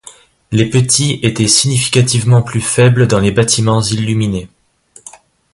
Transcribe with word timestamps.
Les 0.51 0.67
petits 0.67 1.19
étaient 1.21 1.47
significativement 1.47 2.41
plus 2.41 2.59
faibles 2.59 3.05
dans 3.07 3.19
les 3.19 3.29
bâtiments 3.31 3.83
illuminés. 3.83 4.49